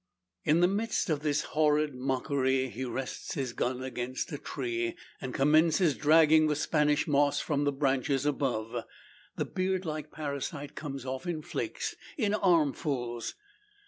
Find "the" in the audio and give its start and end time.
0.61-0.67, 6.47-6.55, 7.65-7.71, 9.35-9.45